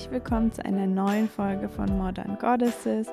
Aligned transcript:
herzlich 0.00 0.22
willkommen 0.22 0.50
zu 0.50 0.64
einer 0.64 0.86
neuen 0.86 1.28
Folge 1.28 1.68
von 1.68 1.98
Modern 1.98 2.38
Goddesses, 2.38 3.08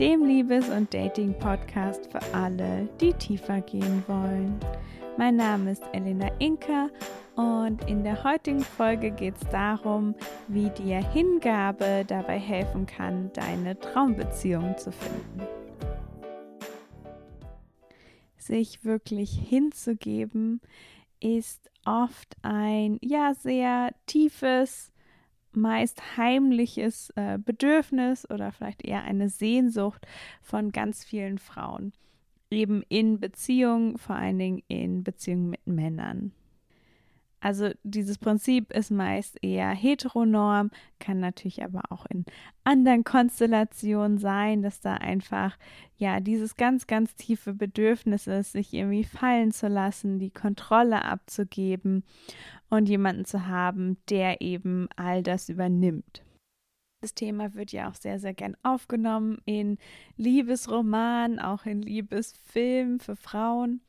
dem 0.00 0.24
Liebes- 0.24 0.68
und 0.68 0.92
Dating-Podcast 0.92 2.10
für 2.10 2.20
alle, 2.34 2.88
die 3.00 3.12
tiefer 3.12 3.60
gehen 3.60 4.02
wollen. 4.08 4.58
Mein 5.16 5.36
Name 5.36 5.70
ist 5.70 5.84
Elena 5.92 6.28
Inka 6.40 6.90
und 7.36 7.88
in 7.88 8.02
der 8.02 8.24
heutigen 8.24 8.64
Folge 8.64 9.12
geht 9.12 9.36
es 9.36 9.48
darum, 9.50 10.16
wie 10.48 10.70
dir 10.70 11.08
Hingabe 11.12 12.04
dabei 12.04 12.40
helfen 12.40 12.86
kann, 12.86 13.30
deine 13.34 13.78
Traumbeziehung 13.78 14.76
zu 14.76 14.90
finden. 14.90 15.40
Sich 18.38 18.84
wirklich 18.84 19.38
hinzugeben 19.38 20.60
ist 21.20 21.70
oft 21.86 22.34
ein 22.42 22.98
ja 23.02 23.34
sehr 23.34 23.92
tiefes, 24.06 24.93
meist 25.56 26.16
heimliches 26.16 27.10
äh, 27.16 27.38
Bedürfnis 27.38 28.28
oder 28.30 28.52
vielleicht 28.52 28.84
eher 28.84 29.02
eine 29.02 29.28
Sehnsucht 29.28 30.06
von 30.42 30.72
ganz 30.72 31.04
vielen 31.04 31.38
Frauen. 31.38 31.92
Eben 32.50 32.82
in 32.88 33.20
Beziehungen, 33.20 33.98
vor 33.98 34.16
allen 34.16 34.38
Dingen 34.38 34.62
in 34.68 35.02
Beziehungen 35.02 35.50
mit 35.50 35.66
Männern. 35.66 36.32
Also 37.44 37.72
dieses 37.82 38.16
Prinzip 38.16 38.72
ist 38.72 38.90
meist 38.90 39.36
eher 39.44 39.68
heteronorm, 39.68 40.70
kann 40.98 41.20
natürlich 41.20 41.62
aber 41.62 41.82
auch 41.90 42.06
in 42.06 42.24
anderen 42.64 43.04
Konstellationen 43.04 44.16
sein, 44.16 44.62
dass 44.62 44.80
da 44.80 44.94
einfach 44.94 45.58
ja 45.98 46.20
dieses 46.20 46.56
ganz, 46.56 46.86
ganz 46.86 47.14
tiefe 47.16 47.52
Bedürfnis 47.52 48.28
ist, 48.28 48.52
sich 48.52 48.72
irgendwie 48.72 49.04
fallen 49.04 49.52
zu 49.52 49.68
lassen, 49.68 50.18
die 50.18 50.30
Kontrolle 50.30 51.04
abzugeben 51.04 52.02
und 52.70 52.88
jemanden 52.88 53.26
zu 53.26 53.46
haben, 53.46 53.98
der 54.08 54.40
eben 54.40 54.88
all 54.96 55.22
das 55.22 55.50
übernimmt. 55.50 56.22
Das 57.02 57.12
Thema 57.12 57.52
wird 57.52 57.72
ja 57.72 57.90
auch 57.90 57.94
sehr, 57.94 58.18
sehr 58.18 58.32
gern 58.32 58.56
aufgenommen 58.62 59.42
in 59.44 59.76
Liebesromanen, 60.16 61.40
auch 61.40 61.66
in 61.66 61.82
Liebesfilmen 61.82 63.00
für 63.00 63.16
Frauen. 63.16 63.82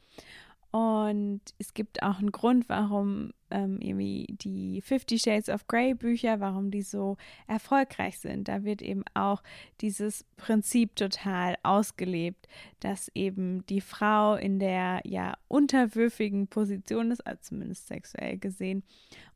Und 0.75 1.39
es 1.57 1.73
gibt 1.73 2.03
auch 2.03 2.19
einen 2.19 2.33
Grund, 2.33 2.67
warum 2.67 3.31
ähm, 3.49 3.79
irgendwie 3.79 4.27
die 4.27 4.81
Fifty 4.81 5.17
Shades 5.17 5.47
of 5.47 5.67
Grey 5.67 5.93
Bücher, 5.93 6.41
warum 6.41 6.69
die 6.69 6.81
so 6.81 7.15
erfolgreich 7.47 8.19
sind. 8.19 8.49
Da 8.49 8.65
wird 8.65 8.81
eben 8.81 9.05
auch 9.13 9.41
dieses 9.79 10.25
Prinzip 10.35 10.97
total 10.97 11.55
ausgelebt, 11.63 12.49
dass 12.81 13.09
eben 13.15 13.65
die 13.67 13.79
Frau 13.79 14.35
in 14.35 14.59
der 14.59 14.99
ja 15.05 15.37
unterwürfigen 15.47 16.47
Position 16.47 17.09
ist, 17.09 17.25
also 17.25 17.39
zumindest 17.41 17.87
sexuell 17.87 18.37
gesehen, 18.37 18.83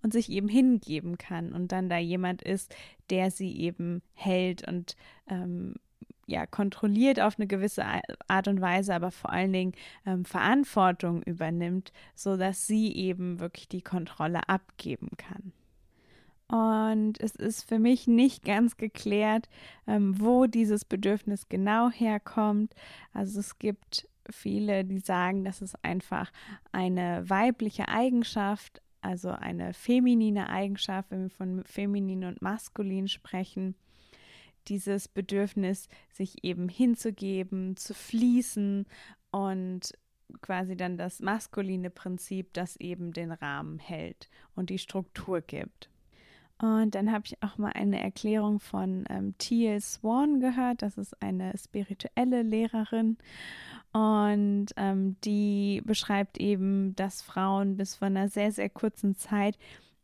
und 0.02 0.12
sich 0.12 0.30
eben 0.30 0.50
hingeben 0.50 1.18
kann 1.18 1.54
und 1.54 1.72
dann 1.72 1.88
da 1.88 1.98
jemand 1.98 2.42
ist, 2.42 2.76
der 3.10 3.32
sie 3.32 3.58
eben 3.62 4.02
hält 4.14 4.68
und 4.68 4.98
ähm, 5.30 5.76
ja, 6.30 6.46
kontrolliert 6.46 7.20
auf 7.20 7.38
eine 7.38 7.48
gewisse 7.48 7.84
Art 8.28 8.48
und 8.48 8.62
Weise, 8.62 8.94
aber 8.94 9.12
vor 9.12 9.32
allen 9.32 9.54
Dingen 9.54 9.74
ähm, 10.06 10.26
Verantwortung 10.26 11.24
übernimmt, 11.24 11.92
sodass 12.16 12.68
sie 12.68 12.94
eben 12.96 13.40
wirklich 13.40 13.68
die 13.68 13.82
Kontrolle 13.82 14.48
abgeben 14.48 15.10
kann. 15.18 15.54
Und 16.50 17.20
es 17.20 17.36
ist 17.36 17.68
für 17.68 17.78
mich 17.78 18.08
nicht 18.08 18.44
ganz 18.44 18.78
geklärt, 18.78 19.50
ähm, 19.88 20.20
wo 20.20 20.48
dieses 20.48 20.84
Bedürfnis 20.84 21.48
genau 21.48 21.92
herkommt. 21.92 22.74
Also 23.14 23.40
es 23.40 23.60
gibt 23.60 24.08
viele, 24.32 24.84
die 24.84 25.00
sagen, 25.00 25.44
dass 25.44 25.62
es 25.62 25.76
einfach 25.84 26.32
eine 26.72 27.30
weibliche 27.30 27.88
Eigenschaft, 27.88 28.82
also 29.02 29.30
eine 29.30 29.74
feminine 29.74 30.50
Eigenschaft, 30.50 31.12
wenn 31.12 31.24
wir 31.24 31.30
von 31.30 31.64
feminin 31.66 32.26
und 32.26 32.42
maskulin 32.42 33.08
sprechen, 33.08 33.76
dieses 34.68 35.08
Bedürfnis, 35.08 35.88
sich 36.12 36.44
eben 36.44 36.70
hinzugeben, 36.70 37.78
zu 37.78 37.94
fließen 37.94 38.86
und 39.32 39.94
quasi 40.42 40.76
dann 40.76 40.98
das 40.98 41.20
maskuline 41.22 41.90
Prinzip, 41.90 42.54
das 42.54 42.76
eben 42.78 43.14
den 43.14 43.32
Rahmen 43.32 43.80
hält 43.80 44.30
und 44.56 44.70
die 44.70 44.78
Struktur 44.78 45.42
gibt. 45.42 45.90
Und 46.62 46.94
dann 46.94 47.12
habe 47.12 47.24
ich 47.26 47.42
auch 47.42 47.58
mal 47.58 47.72
eine 47.74 48.02
Erklärung 48.02 48.60
von 48.60 49.06
ähm, 49.10 49.34
Teal 49.38 49.80
Swan 49.80 50.42
gehört. 50.42 50.82
Das 50.82 50.98
ist 50.98 51.22
eine 51.22 51.58
spirituelle 51.58 52.44
Lehrerin. 52.44 53.18
Und 53.94 54.68
ähm, 54.76 55.16
die 55.24 55.82
beschreibt 55.86 56.38
eben, 56.38 56.96
dass 56.98 57.22
Frauen 57.22 57.78
bis 57.78 57.96
vor 57.96 58.08
einer 58.08 58.28
sehr, 58.28 58.52
sehr 58.52 58.70
kurzen 58.70 59.16
Zeit 59.16 59.58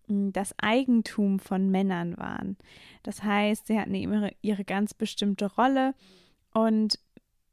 das 0.07 0.53
Eigentum 0.57 1.39
von 1.39 1.69
Männern 1.69 2.17
waren. 2.17 2.57
Das 3.03 3.23
heißt, 3.23 3.67
sie 3.67 3.79
hatten 3.79 3.95
ihre, 3.95 4.31
ihre 4.41 4.66
ganz 4.66 4.93
bestimmte 4.93 5.47
Rolle 5.53 5.93
und 6.53 6.99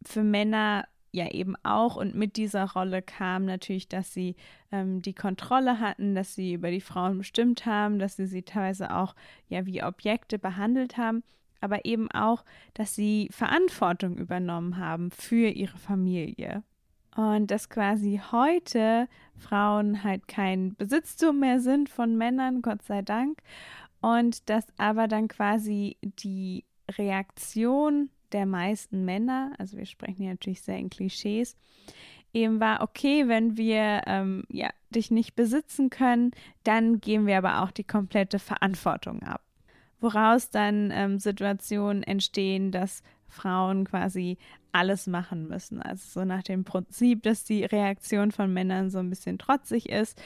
für 0.04 0.22
Männer 0.22 0.86
ja 1.12 1.30
eben 1.30 1.54
auch 1.62 1.96
und 1.96 2.14
mit 2.14 2.36
dieser 2.36 2.70
Rolle 2.72 3.02
kam 3.02 3.44
natürlich, 3.44 3.88
dass 3.88 4.12
sie 4.14 4.34
ähm, 4.72 5.02
die 5.02 5.14
Kontrolle 5.14 5.78
hatten, 5.78 6.14
dass 6.14 6.34
sie 6.34 6.54
über 6.54 6.70
die 6.70 6.80
Frauen 6.80 7.18
bestimmt 7.18 7.66
haben, 7.66 7.98
dass 7.98 8.16
sie 8.16 8.26
sie 8.26 8.42
teilweise 8.42 8.94
auch 8.94 9.14
ja 9.48 9.66
wie 9.66 9.82
Objekte 9.82 10.38
behandelt 10.38 10.96
haben, 10.96 11.22
aber 11.60 11.84
eben 11.84 12.10
auch, 12.10 12.44
dass 12.74 12.94
sie 12.94 13.28
Verantwortung 13.30 14.16
übernommen 14.16 14.78
haben 14.78 15.10
für 15.10 15.48
ihre 15.48 15.76
Familie. 15.76 16.62
Und 17.14 17.50
dass 17.50 17.68
quasi 17.68 18.20
heute 18.30 19.08
Frauen 19.36 20.02
halt 20.02 20.28
kein 20.28 20.74
Besitztum 20.76 21.40
mehr 21.40 21.60
sind 21.60 21.88
von 21.88 22.16
Männern, 22.16 22.62
Gott 22.62 22.82
sei 22.82 23.02
Dank. 23.02 23.40
Und 24.00 24.48
dass 24.48 24.66
aber 24.78 25.08
dann 25.08 25.28
quasi 25.28 25.96
die 26.02 26.64
Reaktion 26.90 28.10
der 28.32 28.46
meisten 28.46 29.04
Männer, 29.04 29.52
also 29.58 29.76
wir 29.76 29.86
sprechen 29.86 30.22
hier 30.22 30.30
natürlich 30.30 30.62
sehr 30.62 30.78
in 30.78 30.90
Klischees, 30.90 31.56
eben 32.32 32.60
war, 32.60 32.80
okay, 32.80 33.28
wenn 33.28 33.56
wir 33.56 34.02
ähm, 34.06 34.44
ja, 34.48 34.70
dich 34.90 35.10
nicht 35.10 35.34
besitzen 35.34 35.90
können, 35.90 36.32
dann 36.64 37.00
geben 37.00 37.26
wir 37.26 37.38
aber 37.38 37.62
auch 37.62 37.70
die 37.70 37.84
komplette 37.84 38.38
Verantwortung 38.38 39.22
ab. 39.22 39.42
Woraus 40.00 40.50
dann 40.50 40.90
ähm, 40.90 41.18
Situationen 41.18 42.02
entstehen, 42.02 42.72
dass 42.72 43.02
Frauen 43.28 43.84
quasi 43.84 44.38
alles 44.72 45.06
machen 45.06 45.48
müssen. 45.48 45.80
Also 45.80 46.20
so 46.20 46.24
nach 46.24 46.42
dem 46.42 46.64
Prinzip, 46.64 47.22
dass 47.22 47.44
die 47.44 47.64
Reaktion 47.64 48.32
von 48.32 48.52
Männern 48.52 48.90
so 48.90 48.98
ein 48.98 49.10
bisschen 49.10 49.38
trotzig 49.38 49.88
ist. 49.88 50.20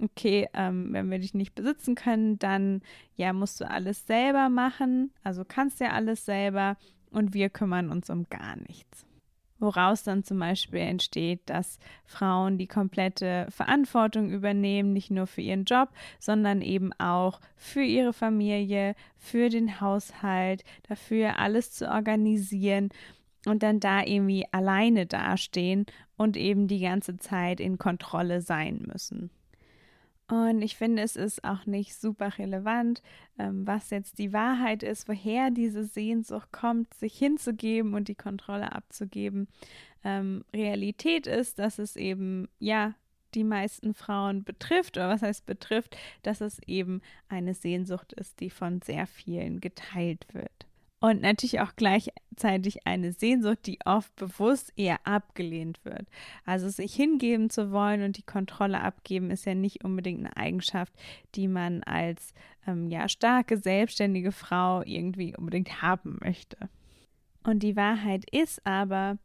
Okay, 0.00 0.48
ähm, 0.54 0.92
wenn 0.92 1.10
wir 1.10 1.18
dich 1.18 1.34
nicht 1.34 1.54
besitzen 1.54 1.94
können, 1.94 2.38
dann 2.38 2.82
ja 3.16 3.32
musst 3.32 3.60
du 3.60 3.70
alles 3.70 4.06
selber 4.06 4.48
machen. 4.48 5.12
Also 5.22 5.44
kannst 5.46 5.80
ja 5.80 5.90
alles 5.92 6.24
selber 6.24 6.76
und 7.10 7.34
wir 7.34 7.50
kümmern 7.50 7.90
uns 7.90 8.10
um 8.10 8.26
gar 8.28 8.56
nichts 8.56 9.06
woraus 9.62 10.02
dann 10.02 10.24
zum 10.24 10.38
Beispiel 10.40 10.80
entsteht, 10.80 11.40
dass 11.46 11.78
Frauen 12.04 12.58
die 12.58 12.66
komplette 12.66 13.46
Verantwortung 13.48 14.30
übernehmen, 14.30 14.92
nicht 14.92 15.10
nur 15.10 15.26
für 15.26 15.40
ihren 15.40 15.64
Job, 15.64 15.88
sondern 16.18 16.60
eben 16.60 16.92
auch 16.94 17.40
für 17.56 17.82
ihre 17.82 18.12
Familie, 18.12 18.94
für 19.16 19.48
den 19.48 19.80
Haushalt, 19.80 20.64
dafür 20.88 21.38
alles 21.38 21.72
zu 21.72 21.88
organisieren 21.88 22.90
und 23.46 23.62
dann 23.62 23.80
da 23.80 24.04
irgendwie 24.04 24.46
alleine 24.52 25.06
dastehen 25.06 25.86
und 26.16 26.36
eben 26.36 26.68
die 26.68 26.80
ganze 26.80 27.16
Zeit 27.16 27.60
in 27.60 27.78
Kontrolle 27.78 28.40
sein 28.40 28.84
müssen. 28.86 29.30
Und 30.28 30.62
ich 30.62 30.76
finde, 30.76 31.02
es 31.02 31.16
ist 31.16 31.44
auch 31.44 31.66
nicht 31.66 31.94
super 31.94 32.38
relevant, 32.38 33.02
ähm, 33.38 33.66
was 33.66 33.90
jetzt 33.90 34.18
die 34.18 34.32
Wahrheit 34.32 34.82
ist, 34.82 35.06
woher 35.08 35.50
diese 35.50 35.84
Sehnsucht 35.84 36.52
kommt, 36.52 36.94
sich 36.94 37.18
hinzugeben 37.18 37.92
und 37.92 38.08
die 38.08 38.14
Kontrolle 38.14 38.72
abzugeben. 38.72 39.48
Ähm, 40.04 40.44
Realität 40.54 41.26
ist, 41.26 41.58
dass 41.58 41.78
es 41.78 41.96
eben, 41.96 42.48
ja, 42.58 42.94
die 43.34 43.44
meisten 43.44 43.94
Frauen 43.94 44.44
betrifft, 44.44 44.96
oder 44.96 45.08
was 45.08 45.22
heißt 45.22 45.44
betrifft, 45.44 45.96
dass 46.22 46.40
es 46.40 46.60
eben 46.66 47.02
eine 47.28 47.54
Sehnsucht 47.54 48.12
ist, 48.12 48.40
die 48.40 48.50
von 48.50 48.80
sehr 48.82 49.06
vielen 49.06 49.60
geteilt 49.60 50.26
wird 50.32 50.66
und 51.02 51.20
natürlich 51.20 51.58
auch 51.60 51.74
gleichzeitig 51.74 52.86
eine 52.86 53.12
Sehnsucht, 53.12 53.66
die 53.66 53.80
oft 53.84 54.14
bewusst 54.14 54.72
eher 54.76 55.04
abgelehnt 55.04 55.84
wird. 55.84 56.06
Also 56.46 56.68
sich 56.68 56.94
hingeben 56.94 57.50
zu 57.50 57.72
wollen 57.72 58.04
und 58.04 58.18
die 58.18 58.22
Kontrolle 58.22 58.80
abgeben 58.80 59.32
ist 59.32 59.44
ja 59.44 59.56
nicht 59.56 59.84
unbedingt 59.84 60.20
eine 60.20 60.36
Eigenschaft, 60.36 60.92
die 61.34 61.48
man 61.48 61.82
als 61.82 62.34
ähm, 62.68 62.88
ja 62.88 63.08
starke 63.08 63.56
selbstständige 63.56 64.30
Frau 64.30 64.82
irgendwie 64.82 65.36
unbedingt 65.36 65.82
haben 65.82 66.18
möchte. 66.22 66.56
Und 67.42 67.64
die 67.64 67.74
Wahrheit 67.74 68.24
ist 68.30 68.64
aber, 68.64 69.18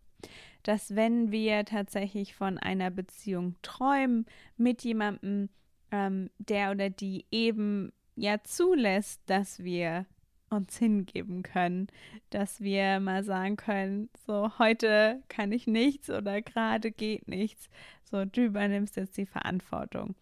dass 0.64 0.96
wenn 0.96 1.32
wir 1.32 1.64
tatsächlich 1.64 2.34
von 2.34 2.58
einer 2.58 2.90
Beziehung 2.90 3.56
träumen 3.62 4.26
mit 4.58 4.84
jemandem, 4.84 5.50
ähm, 5.92 6.32
der 6.40 6.72
oder 6.72 6.90
die 6.90 7.28
eben 7.30 7.94
ja 8.16 8.42
zulässt, 8.44 9.22
dass 9.28 9.64
wir 9.64 10.08
uns 10.50 10.78
hingeben 10.78 11.44
können, 11.44 11.88
dass 12.30 12.62
wir 12.62 13.00
mal 13.00 13.24
sagen 13.24 13.58
können, 13.58 14.10
so 14.26 14.58
heute 14.60 15.22
kann 15.28 15.52
ich 15.52 15.68
nichts 15.68 16.10
oder 16.10 16.42
gerade 16.42 16.92
geht 16.92 17.28
nichts, 17.28 17.70
so 18.04 18.26
du 18.26 18.46
übernimmst 18.46 18.96
jetzt 18.96 19.18
die 19.18 19.26
Verantwortung. 19.26 20.16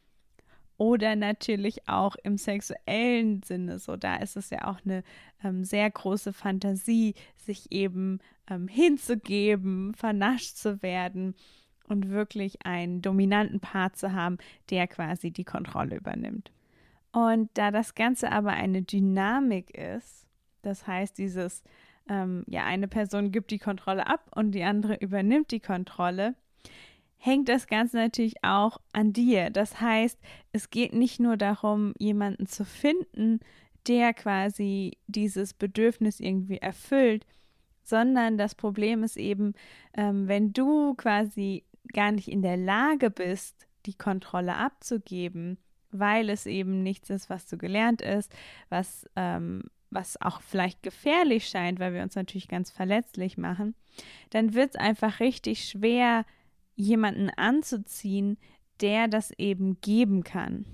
oder 0.78 1.16
natürlich 1.16 1.88
auch 1.88 2.16
im 2.24 2.38
sexuellen 2.38 3.42
Sinne. 3.44 3.80
So, 3.80 3.96
da 3.96 4.18
ist 4.18 4.36
es 4.36 4.50
ja 4.50 4.68
auch 4.68 4.80
eine 4.84 5.04
ähm, 5.44 5.64
sehr 5.64 5.90
große 5.90 6.34
Fantasie, 6.34 7.16
sich 7.38 7.72
eben 7.72 8.20
ähm, 8.50 8.68
hinzugeben, 8.68 9.94
vernascht 9.94 10.58
zu 10.58 10.82
werden 10.82 11.36
und 11.88 12.10
wirklich 12.10 12.66
einen 12.66 13.02
dominanten 13.02 13.60
Part 13.60 13.98
zu 13.98 14.14
haben, 14.14 14.38
der 14.70 14.88
quasi 14.88 15.32
die 15.32 15.46
Kontrolle 15.46 15.96
übernimmt. 15.98 16.52
Und 17.16 17.50
da 17.54 17.72
das 17.72 17.96
Ganze 17.96 18.30
aber 18.30 18.52
eine 18.52 18.82
Dynamik 18.82 19.70
ist, 19.70 20.28
das 20.64 20.86
heißt, 20.86 21.18
dieses, 21.18 21.64
ähm, 22.10 22.44
ja, 22.46 22.66
eine 22.66 22.90
Person 22.90 23.32
gibt 23.32 23.52
die 23.52 23.58
Kontrolle 23.58 24.08
ab 24.08 24.30
und 24.36 24.52
die 24.52 24.64
andere 24.64 24.96
übernimmt 24.96 25.52
die 25.52 25.62
Kontrolle, 25.62 26.36
hängt 27.16 27.48
das 27.48 27.68
Ganze 27.68 27.96
natürlich 27.96 28.44
auch 28.44 28.82
an 28.92 29.14
dir. 29.14 29.50
Das 29.50 29.80
heißt, 29.80 30.20
es 30.52 30.70
geht 30.72 30.92
nicht 30.92 31.22
nur 31.22 31.38
darum, 31.38 31.94
jemanden 32.00 32.48
zu 32.48 32.66
finden, 32.66 33.40
der 33.88 34.14
quasi 34.14 34.98
dieses 35.08 35.54
Bedürfnis 35.54 36.20
irgendwie 36.20 36.58
erfüllt, 36.58 37.26
sondern 37.82 38.38
das 38.38 38.56
Problem 38.56 39.04
ist 39.04 39.16
eben, 39.16 39.54
ähm, 39.94 40.28
wenn 40.28 40.52
du 40.52 40.96
quasi 40.96 41.64
gar 41.94 42.12
nicht 42.12 42.28
in 42.28 42.42
der 42.42 42.58
Lage 42.58 43.10
bist, 43.10 43.68
die 43.86 43.94
Kontrolle 43.94 44.58
abzugeben, 44.58 45.60
weil 45.92 46.30
es 46.30 46.46
eben 46.46 46.84
nichts 46.84 47.10
ist, 47.10 47.30
was 47.30 47.48
du 47.48 47.58
gelernt 47.58 48.02
ist, 48.02 48.34
was, 48.70 49.10
ähm, 49.16 49.64
was 49.90 50.20
auch 50.22 50.42
vielleicht 50.42 50.84
gefährlich 50.84 51.48
scheint, 51.48 51.80
weil 51.80 51.94
wir 51.94 52.04
uns 52.04 52.16
natürlich 52.16 52.48
ganz 52.48 52.72
verletzlich 52.72 53.38
machen, 53.38 53.76
dann 54.30 54.54
wird 54.54 54.72
es 54.72 54.76
einfach 54.76 55.20
richtig 55.20 55.66
schwer, 55.70 56.26
jemanden 56.76 57.30
anzuziehen, 57.30 58.38
der 58.82 59.08
das 59.08 59.32
eben 59.32 59.80
geben 59.82 60.24
kann. 60.24 60.66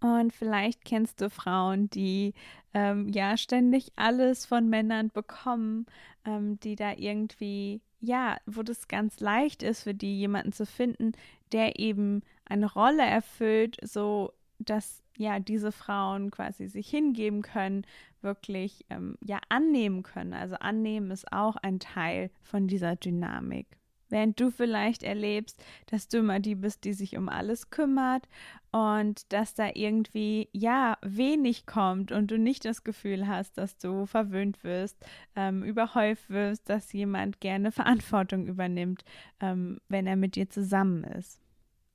Und 0.00 0.32
vielleicht 0.32 0.84
kennst 0.84 1.20
du 1.20 1.30
Frauen, 1.30 1.90
die 1.90 2.34
ähm, 2.72 3.08
ja 3.08 3.36
ständig 3.36 3.92
alles 3.96 4.46
von 4.46 4.68
Männern 4.68 5.10
bekommen, 5.10 5.86
ähm, 6.24 6.60
die 6.60 6.76
da 6.76 6.92
irgendwie, 6.92 7.80
ja, 8.00 8.36
wo 8.46 8.62
das 8.62 8.86
ganz 8.86 9.18
leicht 9.18 9.62
ist 9.62 9.82
für 9.82 9.94
die, 9.94 10.18
jemanden 10.18 10.52
zu 10.52 10.66
finden, 10.66 11.12
der 11.52 11.80
eben 11.80 12.22
eine 12.44 12.72
Rolle 12.72 13.02
erfüllt, 13.02 13.76
so 13.82 14.32
dass 14.58 15.02
ja 15.16 15.40
diese 15.40 15.72
Frauen 15.72 16.30
quasi 16.30 16.68
sich 16.68 16.88
hingeben 16.88 17.42
können, 17.42 17.84
wirklich 18.20 18.84
ähm, 18.90 19.16
ja 19.20 19.40
annehmen 19.48 20.02
können. 20.02 20.32
Also 20.32 20.56
annehmen 20.56 21.10
ist 21.10 21.32
auch 21.32 21.56
ein 21.56 21.80
Teil 21.80 22.30
von 22.42 22.66
dieser 22.68 22.96
Dynamik. 22.96 23.78
Während 24.10 24.40
du 24.40 24.50
vielleicht 24.50 25.02
erlebst, 25.02 25.62
dass 25.86 26.08
du 26.08 26.18
immer 26.18 26.40
die 26.40 26.54
bist, 26.54 26.84
die 26.84 26.94
sich 26.94 27.16
um 27.18 27.28
alles 27.28 27.68
kümmert 27.70 28.26
und 28.70 29.30
dass 29.32 29.54
da 29.54 29.70
irgendwie, 29.74 30.48
ja, 30.52 30.96
wenig 31.02 31.66
kommt 31.66 32.10
und 32.10 32.30
du 32.30 32.38
nicht 32.38 32.64
das 32.64 32.84
Gefühl 32.84 33.28
hast, 33.28 33.58
dass 33.58 33.76
du 33.76 34.06
verwöhnt 34.06 34.64
wirst, 34.64 34.96
ähm, 35.36 35.62
überhäuft 35.62 36.30
wirst, 36.30 36.68
dass 36.70 36.92
jemand 36.92 37.40
gerne 37.40 37.70
Verantwortung 37.72 38.46
übernimmt, 38.46 39.04
ähm, 39.40 39.78
wenn 39.88 40.06
er 40.06 40.16
mit 40.16 40.36
dir 40.36 40.48
zusammen 40.48 41.04
ist. 41.04 41.38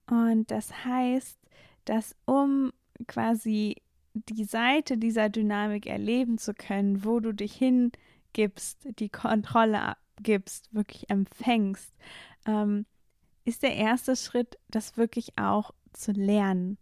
Und 0.07 0.51
das 0.51 0.85
heißt, 0.85 1.39
dass 1.85 2.15
um 2.25 2.71
quasi 3.07 3.81
die 4.13 4.45
Seite 4.45 4.97
dieser 4.97 5.29
Dynamik 5.29 5.87
erleben 5.87 6.37
zu 6.37 6.53
können, 6.53 7.03
wo 7.03 7.19
du 7.19 7.33
dich 7.33 7.55
hingibst, 7.55 8.87
die 8.99 9.09
Kontrolle 9.09 9.95
gibst, 10.21 10.73
wirklich 10.73 11.09
empfängst, 11.09 11.93
ähm, 12.45 12.85
ist 13.45 13.63
der 13.63 13.75
erste 13.75 14.15
Schritt, 14.15 14.57
das 14.69 14.97
wirklich 14.97 15.37
auch 15.37 15.71
zu 15.91 16.11
lernen. 16.11 16.77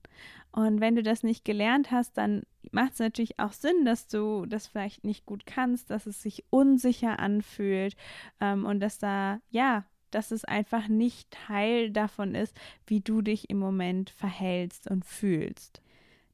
Und 0.51 0.81
wenn 0.81 0.95
du 0.95 1.03
das 1.03 1.24
nicht 1.24 1.45
gelernt 1.45 1.92
hast, 1.92 2.18
dann 2.18 2.44
macht 2.71 2.94
es 2.94 3.00
natürlich 3.00 3.39
auch 3.39 3.53
Sinn, 3.53 3.86
dass 3.86 4.07
du 4.07 4.45
das 4.45 4.68
vielleicht 4.68 5.03
nicht 5.06 5.25
gut 5.25 5.45
kannst, 5.45 5.89
dass 5.89 6.06
es 6.06 6.21
sich 6.21 6.44
unsicher 6.50 7.19
anfühlt 7.19 7.95
ähm, 8.42 8.65
und 8.65 8.81
dass 8.81 8.98
da, 8.98 9.39
ja, 9.50 9.86
dass 10.12 10.31
es 10.31 10.46
einfach 10.46 10.88
nicht 10.88 11.31
Teil 11.31 11.92
davon 11.92 12.36
ist, 12.36 12.56
wie 12.86 13.02
du 13.02 13.22
dich 13.22 13.50
im 13.50 13.60
Moment 13.60 14.10
verhältst 14.10 14.90
und 14.90 15.06
fühlst. 15.06 15.81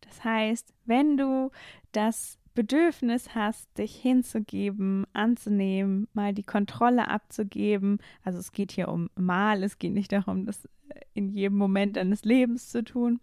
Das 0.02 0.24
heißt, 0.24 0.74
wenn 0.86 1.18
du 1.18 1.52
das 1.92 2.40
Bedürfnis 2.54 3.36
hast, 3.36 3.78
dich 3.78 3.96
hinzugeben, 3.96 5.06
anzunehmen, 5.14 6.08
mal 6.14 6.34
die 6.34 6.44
Kontrolle 6.44 7.08
abzugeben, 7.08 8.00
also 8.24 8.40
es 8.40 8.52
geht 8.52 8.72
hier 8.72 8.90
um 8.90 9.10
mal, 9.16 9.62
es 9.64 9.78
geht 9.78 9.94
nicht 9.94 10.12
darum, 10.12 10.46
das 10.46 10.68
in 11.14 11.30
jedem 11.30 11.58
Moment 11.58 11.98
deines 11.98 12.26
Lebens 12.26 12.70
zu 12.70 12.84
tun, 12.84 13.20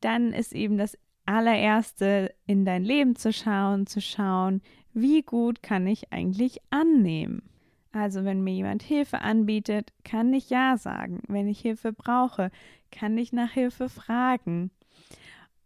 dann 0.00 0.32
ist 0.32 0.52
eben 0.52 0.78
das 0.78 0.96
allererste 1.24 2.32
in 2.46 2.64
dein 2.64 2.84
Leben 2.84 3.16
zu 3.16 3.32
schauen, 3.32 3.86
zu 3.86 4.00
schauen, 4.00 4.62
wie 4.92 5.22
gut 5.22 5.62
kann 5.62 5.86
ich 5.86 6.12
eigentlich 6.12 6.60
annehmen. 6.70 7.42
Also 7.96 8.24
wenn 8.26 8.44
mir 8.44 8.52
jemand 8.52 8.82
Hilfe 8.82 9.22
anbietet, 9.22 9.90
kann 10.04 10.34
ich 10.34 10.50
ja 10.50 10.76
sagen. 10.76 11.22
Wenn 11.28 11.48
ich 11.48 11.60
Hilfe 11.60 11.94
brauche, 11.94 12.50
kann 12.90 13.16
ich 13.16 13.32
nach 13.32 13.52
Hilfe 13.52 13.88
fragen. 13.88 14.70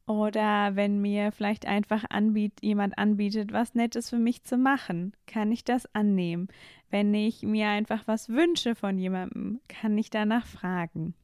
Oder 0.06 0.76
wenn 0.76 1.00
mir 1.00 1.32
vielleicht 1.32 1.66
einfach 1.66 2.04
anbiet, 2.08 2.52
jemand 2.62 2.98
anbietet, 2.98 3.52
was 3.52 3.74
Nettes 3.74 4.10
für 4.10 4.18
mich 4.18 4.44
zu 4.44 4.58
machen, 4.58 5.12
kann 5.26 5.50
ich 5.50 5.64
das 5.64 5.92
annehmen. 5.92 6.46
Wenn 6.88 7.12
ich 7.14 7.42
mir 7.42 7.68
einfach 7.68 8.06
was 8.06 8.28
wünsche 8.28 8.76
von 8.76 8.96
jemandem, 8.96 9.60
kann 9.66 9.98
ich 9.98 10.08
danach 10.08 10.46
fragen. 10.46 11.14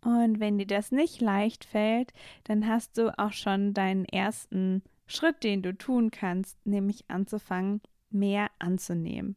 Und 0.00 0.40
wenn 0.40 0.56
dir 0.56 0.66
das 0.66 0.90
nicht 0.90 1.20
leicht 1.20 1.66
fällt, 1.66 2.14
dann 2.44 2.66
hast 2.66 2.96
du 2.96 3.16
auch 3.18 3.32
schon 3.32 3.74
deinen 3.74 4.06
ersten 4.06 4.82
Schritt, 5.06 5.44
den 5.44 5.60
du 5.60 5.76
tun 5.76 6.10
kannst, 6.10 6.56
nämlich 6.66 7.04
anzufangen, 7.08 7.82
mehr 8.10 8.48
anzunehmen. 8.58 9.36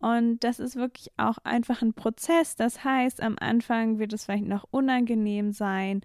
Und 0.00 0.40
das 0.40 0.58
ist 0.58 0.76
wirklich 0.76 1.12
auch 1.18 1.38
einfach 1.44 1.82
ein 1.82 1.92
Prozess. 1.92 2.56
Das 2.56 2.84
heißt, 2.84 3.22
am 3.22 3.36
Anfang 3.38 3.98
wird 3.98 4.12
es 4.12 4.24
vielleicht 4.24 4.46
noch 4.46 4.66
unangenehm 4.70 5.52
sein 5.52 6.00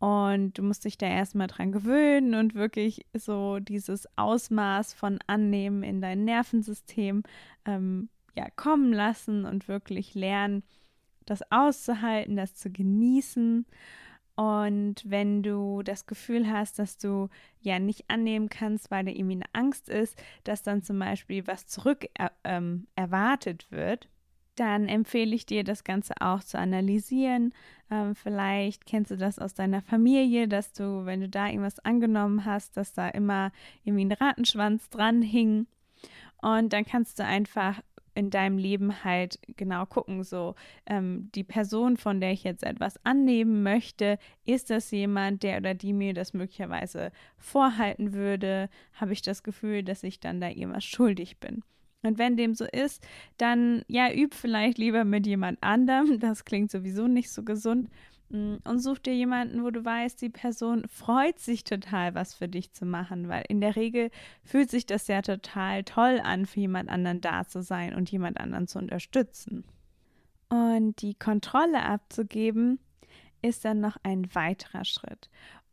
und 0.00 0.56
du 0.56 0.62
musst 0.62 0.86
dich 0.86 0.96
da 0.96 1.06
erstmal 1.06 1.46
dran 1.46 1.72
gewöhnen 1.72 2.34
und 2.34 2.54
wirklich 2.54 3.04
so 3.12 3.58
dieses 3.58 4.08
Ausmaß 4.16 4.94
von 4.94 5.18
Annehmen 5.26 5.82
in 5.82 6.00
dein 6.00 6.24
Nervensystem 6.24 7.22
ähm, 7.66 8.08
ja, 8.34 8.48
kommen 8.56 8.94
lassen 8.94 9.44
und 9.44 9.68
wirklich 9.68 10.14
lernen, 10.14 10.62
das 11.26 11.42
auszuhalten, 11.50 12.36
das 12.36 12.54
zu 12.54 12.70
genießen. 12.70 13.66
Und 14.40 15.02
wenn 15.04 15.42
du 15.42 15.82
das 15.82 16.06
Gefühl 16.06 16.50
hast, 16.50 16.78
dass 16.78 16.96
du 16.96 17.28
ja 17.60 17.78
nicht 17.78 18.06
annehmen 18.08 18.48
kannst, 18.48 18.90
weil 18.90 19.04
da 19.04 19.10
irgendwie 19.10 19.34
eine 19.34 19.44
Angst 19.52 19.90
ist, 19.90 20.16
dass 20.44 20.62
dann 20.62 20.82
zum 20.82 20.98
Beispiel 20.98 21.46
was 21.46 21.66
zurück 21.66 22.06
er, 22.14 22.32
ähm, 22.44 22.86
erwartet 22.96 23.70
wird, 23.70 24.08
dann 24.54 24.88
empfehle 24.88 25.34
ich 25.34 25.44
dir, 25.44 25.62
das 25.62 25.84
Ganze 25.84 26.14
auch 26.20 26.42
zu 26.42 26.58
analysieren. 26.58 27.52
Ähm, 27.90 28.14
vielleicht 28.14 28.86
kennst 28.86 29.10
du 29.10 29.18
das 29.18 29.38
aus 29.38 29.52
deiner 29.52 29.82
Familie, 29.82 30.48
dass 30.48 30.72
du, 30.72 31.04
wenn 31.04 31.20
du 31.20 31.28
da 31.28 31.48
irgendwas 31.48 31.78
angenommen 31.80 32.46
hast, 32.46 32.78
dass 32.78 32.94
da 32.94 33.10
immer 33.10 33.52
irgendwie 33.84 34.06
ein 34.06 34.12
Ratenschwanz 34.12 34.88
dran 34.88 35.20
hing. 35.20 35.66
Und 36.40 36.72
dann 36.72 36.86
kannst 36.86 37.18
du 37.18 37.26
einfach 37.26 37.82
in 38.14 38.30
deinem 38.30 38.58
Leben 38.58 39.04
halt 39.04 39.38
genau 39.56 39.86
gucken, 39.86 40.22
so 40.24 40.54
ähm, 40.86 41.30
die 41.34 41.44
Person, 41.44 41.96
von 41.96 42.20
der 42.20 42.32
ich 42.32 42.44
jetzt 42.44 42.64
etwas 42.64 43.04
annehmen 43.04 43.62
möchte, 43.62 44.18
ist 44.44 44.70
das 44.70 44.90
jemand, 44.90 45.42
der 45.42 45.58
oder 45.58 45.74
die 45.74 45.92
mir 45.92 46.14
das 46.14 46.34
möglicherweise 46.34 47.12
vorhalten 47.38 48.12
würde? 48.12 48.68
Habe 48.94 49.12
ich 49.12 49.22
das 49.22 49.42
Gefühl, 49.42 49.82
dass 49.82 50.02
ich 50.02 50.20
dann 50.20 50.40
da 50.40 50.48
irgendwas 50.48 50.84
schuldig 50.84 51.38
bin? 51.38 51.62
Und 52.02 52.18
wenn 52.18 52.36
dem 52.36 52.54
so 52.54 52.64
ist, 52.64 53.06
dann 53.36 53.82
ja, 53.86 54.10
üb 54.12 54.34
vielleicht 54.34 54.78
lieber 54.78 55.04
mit 55.04 55.26
jemand 55.26 55.62
anderem. 55.62 56.18
Das 56.18 56.44
klingt 56.44 56.70
sowieso 56.70 57.06
nicht 57.06 57.30
so 57.30 57.42
gesund. 57.42 57.90
Und 58.30 58.78
such 58.78 59.00
dir 59.00 59.14
jemanden, 59.14 59.64
wo 59.64 59.70
du 59.70 59.84
weißt, 59.84 60.22
die 60.22 60.28
Person 60.28 60.86
freut 60.88 61.40
sich 61.40 61.64
total, 61.64 62.14
was 62.14 62.32
für 62.32 62.48
dich 62.48 62.72
zu 62.72 62.86
machen, 62.86 63.28
weil 63.28 63.44
in 63.48 63.60
der 63.60 63.74
Regel 63.74 64.10
fühlt 64.44 64.70
sich 64.70 64.86
das 64.86 65.08
ja 65.08 65.20
total 65.20 65.82
toll 65.82 66.20
an, 66.22 66.46
für 66.46 66.60
jemand 66.60 66.90
anderen 66.90 67.20
da 67.20 67.44
zu 67.44 67.60
sein 67.60 67.92
und 67.94 68.10
jemand 68.12 68.38
anderen 68.38 68.68
zu 68.68 68.78
unterstützen. 68.78 69.64
Und 70.48 71.02
die 71.02 71.14
Kontrolle 71.14 71.82
abzugeben, 71.82 72.78
ist 73.42 73.64
dann 73.64 73.80
noch 73.80 73.96
ein 74.02 74.32
weiterer 74.34 74.84
Schritt. 74.84 75.30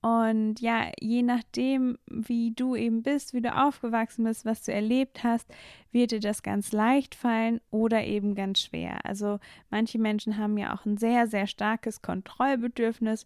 Und 0.07 0.61
ja, 0.61 0.89
je 1.01 1.21
nachdem, 1.21 1.97
wie 2.09 2.51
du 2.51 2.77
eben 2.77 3.03
bist, 3.03 3.33
wie 3.33 3.41
du 3.41 3.53
aufgewachsen 3.53 4.23
bist, 4.23 4.45
was 4.45 4.63
du 4.63 4.71
erlebt 4.71 5.25
hast, 5.25 5.53
wird 5.91 6.11
dir 6.11 6.21
das 6.21 6.43
ganz 6.43 6.71
leicht 6.71 7.13
fallen 7.13 7.59
oder 7.71 8.05
eben 8.05 8.33
ganz 8.33 8.61
schwer. 8.61 9.03
Also 9.03 9.39
manche 9.69 9.99
Menschen 9.99 10.37
haben 10.37 10.57
ja 10.57 10.73
auch 10.73 10.85
ein 10.85 10.95
sehr, 10.95 11.27
sehr 11.27 11.45
starkes 11.45 12.01
Kontrollbedürfnis 12.01 13.25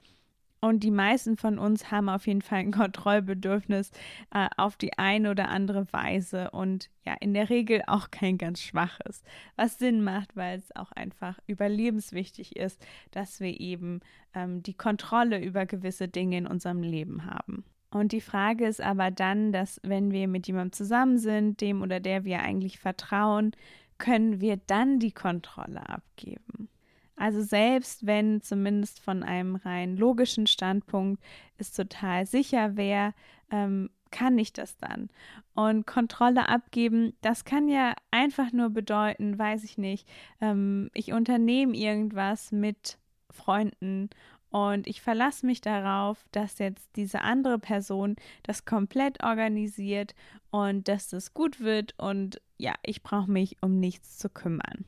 Und 0.64 0.84
die 0.84 0.92
meisten 0.92 1.38
von 1.38 1.58
uns 1.58 1.90
haben 1.90 2.08
auf 2.08 2.28
jeden 2.28 2.44
Fall 2.44 2.60
ein 2.60 2.72
Kontrollbedürfnis 2.72 3.90
äh, 4.32 4.48
auf 4.58 4.78
die 4.78 4.96
eine 5.00 5.32
oder 5.32 5.50
andere 5.50 5.92
Weise 5.92 6.52
und 6.52 6.92
ja, 7.04 7.16
in 7.20 7.34
der 7.34 7.50
Regel 7.50 7.82
auch 7.88 8.12
kein 8.12 8.38
ganz 8.38 8.62
schwaches, 8.62 9.24
was 9.56 9.80
Sinn 9.80 10.04
macht, 10.04 10.36
weil 10.36 10.60
es 10.60 10.76
auch 10.76 10.92
einfach 10.92 11.40
überlebenswichtig 11.48 12.56
ist, 12.56 12.80
dass 13.10 13.40
wir 13.40 13.60
eben 13.60 14.02
ähm, 14.36 14.62
die 14.62 14.76
Kontrolle 14.76 15.44
über 15.44 15.66
gewisse 15.66 16.08
Dinge 16.08 16.38
in 16.38 16.46
unserem 16.46 16.84
Leben 16.84 17.26
haben. 17.26 17.66
Und 17.90 18.12
die 18.12 18.22
Frage 18.22 18.68
ist 18.68 18.82
aber 18.82 19.10
dann, 19.10 19.52
dass 19.52 19.82
wenn 19.84 20.12
wir 20.12 20.28
mit 20.28 20.46
jemandem 20.46 20.74
zusammen 20.74 21.18
sind, 21.18 21.60
dem 21.60 21.82
oder 21.82 22.00
der 22.00 22.24
wir 22.24 22.42
eigentlich 22.42 22.78
vertrauen, 22.80 23.52
können 23.98 24.42
wir 24.42 24.58
dann 24.68 25.00
die 25.00 25.12
Kontrolle 25.12 25.90
abgeben. 25.90 26.70
Also 27.16 27.42
selbst 27.42 28.06
wenn 28.06 28.42
zumindest 28.42 29.00
von 29.00 29.24
einem 29.24 29.56
rein 29.56 29.98
logischen 29.98 30.48
Standpunkt 30.48 31.22
es 31.58 31.72
total 31.72 32.26
sicher 32.26 32.76
wäre, 32.78 33.14
ähm, 33.52 33.90
kann 34.12 34.38
ich 34.38 34.54
das 34.54 34.78
dann? 34.78 35.10
Und 35.54 35.88
Kontrolle 35.88 36.50
abgeben, 36.50 37.14
das 37.22 37.46
kann 37.46 37.68
ja 37.70 37.94
einfach 38.12 38.52
nur 38.52 38.70
bedeuten, 38.70 39.40
weiß 39.40 39.64
ich 39.64 39.78
nicht, 39.78 40.08
ähm, 40.42 40.90
ich 40.94 41.14
unternehme 41.14 41.76
irgendwas 41.76 42.52
mit 42.52 42.98
Freunden 43.30 44.10
und 44.50 44.86
ich 44.86 45.02
verlasse 45.02 45.46
mich 45.46 45.62
darauf, 45.62 46.26
dass 46.32 46.60
jetzt 46.60 46.90
diese 46.98 47.22
andere 47.22 47.58
Person 47.58 48.18
das 48.44 48.66
komplett 48.66 49.24
organisiert 49.24 50.14
und 50.52 50.90
dass 50.90 51.10
das 51.10 51.34
gut 51.34 51.62
wird 51.62 51.98
und 51.98 52.42
ja, 52.58 52.74
ich 52.84 53.02
brauche 53.02 53.32
mich 53.32 53.58
um 53.62 53.80
nichts 53.80 54.18
zu 54.18 54.30
kümmern. 54.30 54.86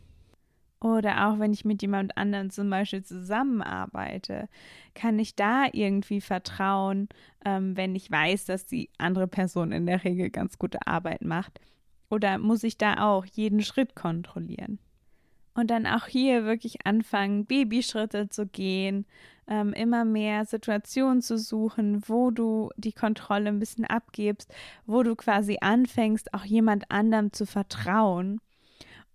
Oder 0.84 1.30
auch 1.30 1.40
wenn 1.40 1.54
ich 1.54 1.63
mit 1.63 1.82
jemand 1.82 2.18
anderem 2.18 2.50
zum 2.50 2.70
Beispiel 2.70 3.04
zusammenarbeite, 3.04 4.50
kann 4.94 5.18
ich 5.18 5.34
da 5.34 5.68
irgendwie 5.72 6.20
vertrauen, 6.20 7.08
ähm, 7.46 7.78
wenn 7.78 7.96
ich 7.96 8.12
weiß, 8.12 8.44
dass 8.46 8.66
die 8.66 8.90
andere 8.98 9.28
Person 9.30 9.72
in 9.72 9.86
der 9.86 10.04
Regel 10.04 10.30
ganz 10.30 10.60
gute 10.60 10.86
Arbeit 10.86 11.22
macht? 11.22 11.62
Oder 12.10 12.38
muss 12.38 12.63
ich 12.63 12.78
da 12.78 12.98
auch 12.98 13.25
jeden 13.25 13.62
Schritt 13.62 13.96
kontrollieren? 13.96 14.78
Und 15.54 15.70
dann 15.72 15.88
auch 15.88 16.08
hier 16.08 16.44
wirklich 16.44 16.86
anfangen, 16.86 17.46
Babyschritte 17.46 18.28
zu 18.28 18.46
gehen, 18.46 19.06
ähm, 19.48 19.72
immer 19.72 20.04
mehr 20.04 20.44
Situationen 20.44 21.22
zu 21.22 21.38
suchen, 21.38 22.02
wo 22.08 22.30
du 22.30 22.72
die 22.75 22.92
Kontrolle 22.92 23.48
ein 23.48 23.60
bisschen 23.60 23.86
abgibst, 23.86 24.54
wo 24.86 25.02
du 25.02 25.16
quasi 25.16 25.60
anfängst, 25.62 26.34
auch 26.34 26.44
jemand 26.44 26.92
anderem 26.92 27.32
zu 27.32 27.46
vertrauen 27.46 28.42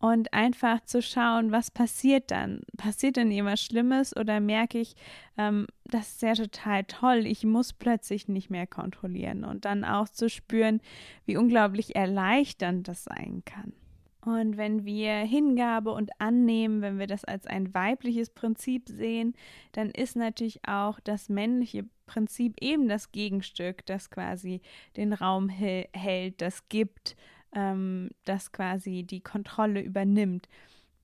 und 0.00 0.32
einfach 0.32 0.84
zu 0.84 1.02
schauen, 1.02 1.50
was 1.50 1.70
passiert 1.70 2.30
dann? 2.30 2.60
Passiert 2.76 3.16
denn 3.16 3.30
irgendwas 3.30 3.62
Schlimmes 3.62 4.16
oder 4.16 4.40
merke 4.40 4.78
ich, 4.78 4.94
ähm, 5.36 5.66
das 5.84 6.10
ist 6.12 6.22
ja 6.22 6.34
total 6.34 6.84
toll, 6.84 7.26
ich 7.26 7.44
muss 7.44 7.72
plötzlich 7.72 8.28
nicht 8.28 8.50
mehr 8.50 8.66
kontrollieren 8.66 9.44
und 9.44 9.64
dann 9.64 9.84
auch 9.84 10.08
zu 10.08 10.28
spüren, 10.28 10.80
wie 11.24 11.36
unglaublich 11.36 11.96
erleichternd 11.96 12.86
das 12.86 13.04
sein 13.04 13.42
kann. 13.44 13.72
Und 14.20 14.56
wenn 14.56 14.84
wir 14.84 15.14
Hingabe 15.18 15.90
und 15.92 16.10
Annehmen, 16.20 16.82
wenn 16.82 16.98
wir 16.98 17.06
das 17.06 17.24
als 17.24 17.46
ein 17.46 17.72
weibliches 17.72 18.30
Prinzip 18.30 18.88
sehen, 18.88 19.34
dann 19.72 19.90
ist 19.90 20.16
natürlich 20.16 20.60
auch 20.66 21.00
das 21.00 21.28
männliche 21.28 21.84
Prinzip 22.04 22.56
eben 22.60 22.88
das 22.88 23.12
Gegenstück, 23.12 23.86
das 23.86 24.10
quasi 24.10 24.60
den 24.96 25.12
Raum 25.12 25.48
hält, 25.48 26.42
das 26.42 26.68
gibt, 26.68 27.16
ähm, 27.54 28.10
das 28.24 28.52
quasi 28.52 29.04
die 29.04 29.20
Kontrolle 29.20 29.80
übernimmt. 29.80 30.48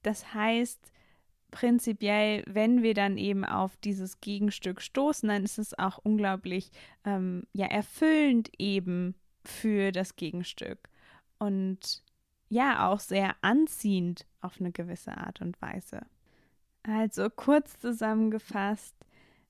Das 0.03 0.35
heißt, 0.35 0.93
prinzipiell, 1.51 2.43
wenn 2.47 2.83
wir 2.83 2.95
dann 2.95 3.17
eben 3.17 3.45
auf 3.45 3.77
dieses 3.79 4.21
Gegenstück 4.21 4.81
stoßen, 4.81 5.29
dann 5.29 5.45
ist 5.45 5.59
es 5.59 5.79
auch 5.79 5.99
unglaublich 6.03 6.71
ähm, 7.05 7.45
ja 7.53 7.67
erfüllend 7.67 8.51
eben 8.59 9.15
für 9.45 9.93
das 9.93 10.17
Gegenstück 10.17 10.89
und 11.39 12.03
ja 12.49 12.89
auch 12.89 13.01
sehr 13.01 13.37
anziehend 13.43 14.27
auf 14.41 14.61
eine 14.61 14.73
gewisse 14.73 15.17
Art 15.17 15.41
und 15.41 15.61
Weise. 15.63 16.01
Also 16.83 17.31
kurz 17.31 17.79
zusammengefasst, 17.79 18.95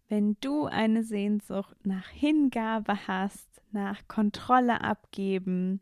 wenn 0.09 0.37
du 0.41 0.67
eine 0.67 1.03
Sehnsucht 1.03 1.75
nach 1.85 2.09
Hingabe 2.09 3.09
hast, 3.09 3.49
nach 3.73 4.07
Kontrolle 4.07 4.83
abgeben, 4.83 5.81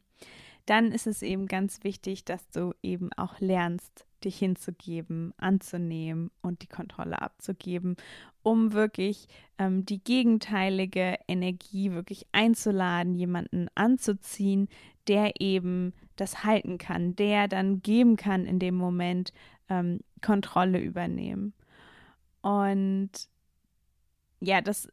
dann 0.66 0.92
ist 0.92 1.06
es 1.06 1.22
eben 1.22 1.46
ganz 1.46 1.84
wichtig, 1.84 2.24
dass 2.24 2.48
du 2.50 2.74
eben 2.82 3.12
auch 3.14 3.40
lernst, 3.40 4.06
dich 4.24 4.38
hinzugeben, 4.38 5.34
anzunehmen 5.36 6.30
und 6.42 6.62
die 6.62 6.68
Kontrolle 6.68 7.20
abzugeben, 7.20 7.96
um 8.42 8.72
wirklich 8.72 9.26
ähm, 9.58 9.84
die 9.84 10.02
gegenteilige 10.02 11.18
Energie 11.26 11.92
wirklich 11.92 12.26
einzuladen, 12.32 13.14
jemanden 13.14 13.68
anzuziehen, 13.74 14.68
der 15.08 15.40
eben 15.40 15.92
das 16.16 16.44
halten 16.44 16.78
kann, 16.78 17.16
der 17.16 17.48
dann 17.48 17.82
geben 17.82 18.16
kann 18.16 18.46
in 18.46 18.58
dem 18.58 18.76
Moment 18.76 19.32
ähm, 19.68 20.00
Kontrolle 20.20 20.78
übernehmen. 20.78 21.52
Und 22.42 23.10
ja, 24.40 24.60
das, 24.60 24.88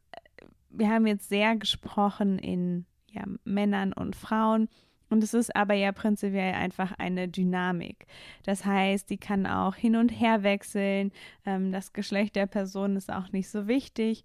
wir 0.70 0.88
haben 0.88 1.06
jetzt 1.06 1.28
sehr 1.28 1.56
gesprochen 1.56 2.38
in 2.38 2.86
ja, 3.08 3.24
Männern 3.44 3.92
und 3.92 4.16
Frauen. 4.16 4.68
Und 5.10 5.24
es 5.24 5.34
ist 5.34 5.54
aber 5.56 5.74
ja 5.74 5.90
prinzipiell 5.92 6.54
einfach 6.54 6.92
eine 6.98 7.28
Dynamik. 7.28 8.06
Das 8.44 8.64
heißt, 8.64 9.10
die 9.10 9.18
kann 9.18 9.44
auch 9.44 9.74
hin 9.74 9.96
und 9.96 10.08
her 10.08 10.44
wechseln. 10.44 11.12
Ähm, 11.44 11.72
das 11.72 11.92
Geschlecht 11.92 12.36
der 12.36 12.46
Person 12.46 12.96
ist 12.96 13.12
auch 13.12 13.32
nicht 13.32 13.50
so 13.50 13.66
wichtig, 13.66 14.24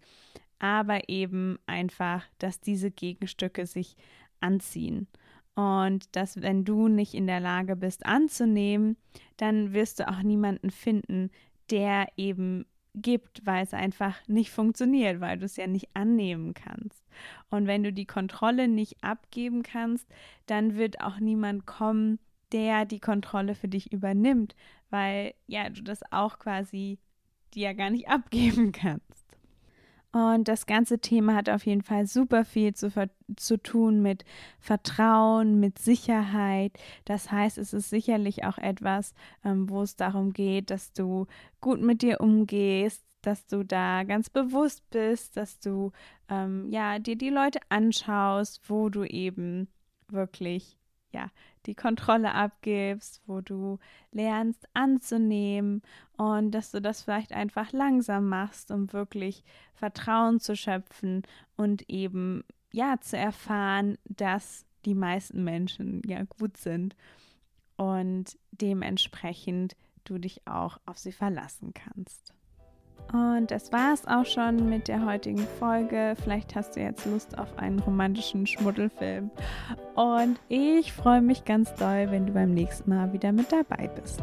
aber 0.60 1.10
eben 1.10 1.58
einfach, 1.66 2.24
dass 2.38 2.62
diese 2.62 2.92
Gegenstücke 2.92 3.66
sich 3.66 3.96
anziehen. 4.40 5.08
Und 5.56 6.16
dass, 6.16 6.42
wenn 6.42 6.66
du 6.66 6.88
nicht 6.88 7.14
in 7.14 7.28
der 7.28 7.40
Lage 7.40 7.76
bist 7.76 8.06
anzunehmen, 8.06 8.98
dann 9.38 9.74
wirst 9.74 10.00
du 10.00 10.08
auch 10.08 10.22
niemanden 10.22 10.70
finden, 10.70 11.32
der 11.72 12.08
eben 12.16 12.66
gibt, 12.96 13.46
weil 13.46 13.64
es 13.64 13.74
einfach 13.74 14.16
nicht 14.28 14.52
funktioniert, 14.52 15.20
weil 15.20 15.38
du 15.38 15.46
es 15.46 15.58
ja 15.58 15.68
nicht 15.68 15.90
annehmen 15.94 16.54
kannst. 16.54 17.04
Und 17.50 17.68
wenn 17.68 17.84
du 17.84 17.94
die 17.94 18.06
Kontrolle 18.06 18.68
nicht 18.68 19.04
abgeben 19.04 19.64
kannst, 19.64 20.08
dann 20.46 20.76
wird 20.76 21.02
auch 21.02 21.20
niemand 21.20 21.66
kommen, 21.66 22.20
der 22.52 22.86
die 22.86 23.00
Kontrolle 23.00 23.56
für 23.56 23.68
dich 23.68 23.92
übernimmt, 23.92 24.56
weil 24.90 25.34
ja 25.48 25.70
du 25.70 25.82
das 25.82 26.00
auch 26.12 26.40
quasi 26.40 27.00
dir 27.54 27.74
gar 27.74 27.90
nicht 27.90 28.08
abgeben 28.10 28.72
kannst. 28.72 29.25
Und 30.16 30.48
das 30.48 30.66
ganze 30.66 31.00
Thema 31.00 31.36
hat 31.36 31.50
auf 31.50 31.66
jeden 31.66 31.82
Fall 31.82 32.08
super 32.08 32.46
viel 32.46 32.74
zu, 32.74 32.90
zu 33.36 33.58
tun 33.62 34.02
mit 34.02 34.24
Vertrauen, 34.62 35.60
mit 35.60 35.78
Sicherheit. 35.78 36.72
Das 37.04 37.34
heißt, 37.34 37.58
es 37.58 37.74
ist 37.74 37.90
sicherlich 37.90 38.46
auch 38.46 38.58
etwas, 38.58 39.14
ähm, 39.44 39.70
wo 39.70 39.82
es 39.82 39.98
darum 39.98 40.32
geht, 40.32 40.70
dass 40.70 40.94
du 40.94 41.28
gut 41.60 41.82
mit 41.82 42.02
dir 42.02 42.22
umgehst, 42.22 43.04
dass 43.24 43.46
du 43.46 43.66
da 43.66 44.04
ganz 44.04 44.30
bewusst 44.30 44.90
bist, 44.90 45.36
dass 45.36 45.60
du 45.60 45.92
ähm, 46.30 46.70
ja 46.70 46.98
dir 46.98 47.18
die 47.18 47.30
Leute 47.30 47.60
anschaust, 47.68 48.62
wo 48.70 48.88
du 48.88 49.04
eben 49.04 49.68
wirklich 50.08 50.78
ja 51.16 51.32
die 51.66 51.76
Kontrolle 51.76 52.34
abgibst, 52.34 53.22
wo 53.26 53.42
du 53.42 53.80
lernst 54.12 54.68
anzunehmen 54.74 55.82
und 56.18 56.52
dass 56.52 56.72
du 56.72 56.82
das 56.82 57.02
vielleicht 57.02 57.34
einfach 57.34 57.72
langsam 57.72 58.30
machst, 58.30 58.72
um 58.72 58.94
wirklich 58.94 59.44
Vertrauen 59.74 60.40
zu 60.40 60.56
schöpfen 60.56 61.24
und 61.56 61.90
eben 61.90 62.44
ja 62.72 62.98
zu 63.02 63.18
erfahren, 63.18 63.98
dass 64.06 64.66
die 64.86 64.96
meisten 64.96 65.44
Menschen 65.44 66.02
ja 66.06 66.24
gut 66.38 66.58
sind 66.58 66.96
und 67.78 68.38
dementsprechend 68.52 69.76
du 70.04 70.20
dich 70.20 70.48
auch 70.48 70.78
auf 70.86 70.98
sie 71.00 71.12
verlassen 71.12 71.74
kannst. 71.74 72.34
Und 73.12 73.52
das 73.52 73.72
war 73.72 73.94
es 73.94 74.06
auch 74.08 74.26
schon 74.26 74.70
mit 74.70 74.88
der 74.88 75.06
heutigen 75.06 75.46
Folge. 75.60 76.16
Vielleicht 76.22 76.56
hast 76.56 76.76
du 76.76 76.82
jetzt 76.82 77.06
Lust 77.06 77.38
auf 77.38 77.58
einen 77.58 77.80
romantischen 77.80 78.48
Schmuddelfilm. 78.48 79.30
Und 79.96 80.40
ich 80.50 80.92
freue 80.92 81.22
mich 81.22 81.46
ganz 81.46 81.74
doll, 81.76 82.08
wenn 82.12 82.26
du 82.28 82.34
beim 82.34 82.54
nächsten 82.54 82.90
Mal 82.90 83.14
wieder 83.14 83.32
mit 83.32 83.52
dabei 83.52 83.88
bist. 83.88 84.22